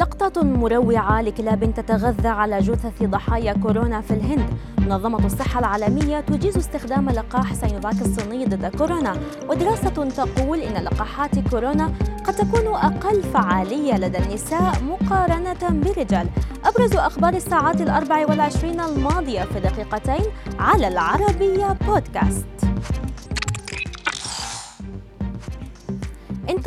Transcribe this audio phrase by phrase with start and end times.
[0.00, 4.46] لقطات مروعة لكلاب تتغذى على جثث ضحايا كورونا في الهند.
[4.78, 9.16] منظمة الصحة العالمية تجيز استخدام لقاح سينوفاك الصيني ضد كورونا.
[9.48, 11.92] ودراسة تقول إن لقاحات كورونا
[12.24, 16.28] قد تكون أقل فعالية لدى النساء مقارنة بالرجال.
[16.64, 20.24] أبرز أخبار الساعات الأربع والعشرين الماضية في دقيقتين
[20.58, 22.46] على العربية بودكاست.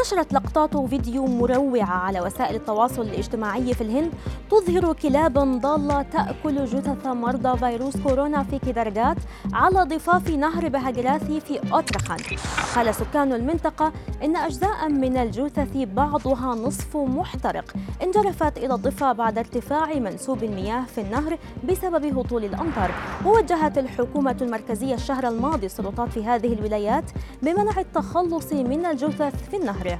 [0.07, 4.11] انتشرت لقطات وفيديو مروعة على وسائل التواصل الاجتماعي في الهند
[4.51, 9.17] تظهر كلابا ضالة تأكل جثث مرضى فيروس كورونا في كدرجات
[9.53, 12.21] على ضفاف نهر بهاجراثي في أوتراخاند
[12.75, 13.91] قال سكان المنطقة
[14.23, 17.73] إن أجزاء من الجثث بعضها نصف محترق.
[18.03, 21.37] انجرفت إلى الضفة بعد ارتفاع منسوب المياه في النهر
[21.69, 22.91] بسبب هطول الأمطار.
[23.25, 27.03] ووجهت الحكومة المركزية الشهر الماضي السلطات في هذه الولايات
[27.41, 29.99] بمنع التخلص من الجثث في النهر.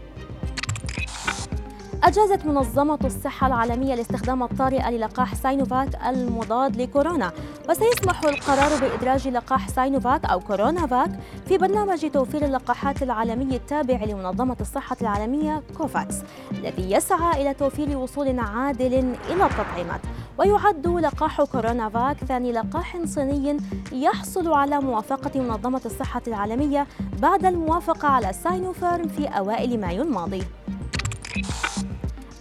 [2.03, 7.31] أجازت منظمة الصحة العالمية الاستخدام الطارئ للقاح ساينوفاك المضاد لكورونا.
[7.69, 14.57] وسيسمح القرار بإدراج لقاح ساينوفاك أو كورونا فاك في برنامج توفير اللقاحات العالمي التابع لمنظمة
[14.61, 16.15] الصحة العالمية كوفاكس
[16.51, 18.93] الذي يسعى إلى توفير وصول عادل
[19.29, 20.01] إلى التطعيمات.
[20.38, 23.57] ويعد لقاح كورونا فاك ثاني لقاح صيني
[23.91, 26.88] يحصل على موافقة منظمة الصحة العالمية
[27.19, 30.43] بعد الموافقة على ساينوفارم في أوائل مايو الماضي.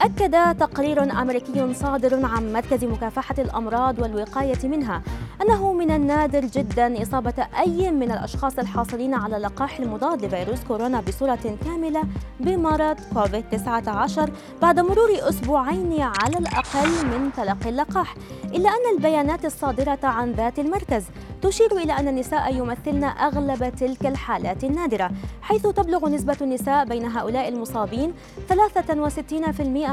[0.06, 5.02] أكد تقرير أمريكي صادر عن مركز مكافحة الأمراض والوقاية منها
[5.42, 11.58] أنه من النادر جدا إصابة أي من الأشخاص الحاصلين على اللقاح المضاد لفيروس كورونا بصورة
[11.64, 12.02] كاملة
[12.40, 14.30] بمرض كوفيد-19
[14.62, 21.04] بعد مرور أسبوعين على الأقل من تلقي اللقاح إلا أن البيانات الصادرة عن ذات المركز
[21.42, 25.10] تشير إلى أن النساء يمثلن أغلب تلك الحالات النادرة
[25.42, 28.12] حيث تبلغ نسبة النساء بين هؤلاء المصابين
[28.48, 28.52] 63%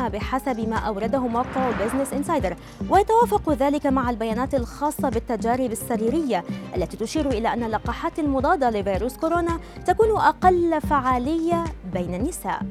[0.08, 2.55] بحسب ما أورده موقع بيزنس إنسايدر
[2.89, 6.44] ويتوافق ذلك مع البيانات الخاصة بالتجارب السريرية
[6.75, 11.63] التي تشير إلى أن اللقاحات المضادة لفيروس كورونا تكون أقل فعالية
[11.94, 12.62] بين النساء.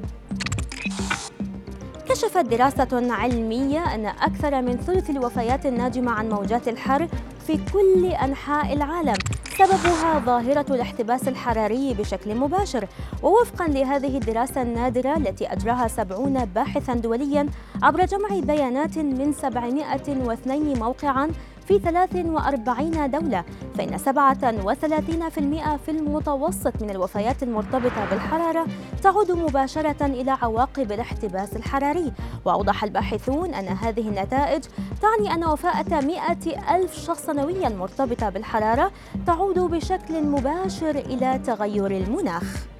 [2.12, 7.08] كشفت دراسة علمية أن أكثر من ثلث الوفيات الناجمة عن موجات الحر
[7.46, 9.14] في كل أنحاء العالم.
[9.58, 12.88] سببها ظاهرة الاحتباس الحراري بشكل مباشر.
[13.22, 17.48] ووفقا لهذه الدراسة النادرة التي أجراها سبعون باحثا دوليا
[17.82, 21.30] عبر جمع بيانات من 702 موقعا
[21.66, 28.66] في 43 دولة فإن 37% في المتوسط من الوفيات المرتبطة بالحرارة
[29.02, 32.12] تعود مباشرة إلى عواقب الاحتباس الحراري.
[32.44, 34.64] وأوضح الباحثون أن هذه النتائج
[35.02, 38.92] تعني أن وفاة 100 ألف شخص سنويا مرتبطة بالحرارة
[39.26, 42.71] تعود بشكل مباشر إلى تغير المناخ.